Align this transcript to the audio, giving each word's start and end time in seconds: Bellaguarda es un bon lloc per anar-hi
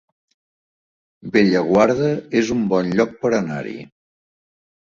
Bellaguarda 1.35 2.09
es 2.41 2.51
un 2.57 2.65
bon 2.73 2.91
lloc 2.97 3.15
per 3.27 3.35
anar-hi 3.43 3.79